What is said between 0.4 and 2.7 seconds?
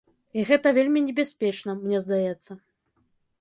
гэта вельмі небяспечна, мне здаецца.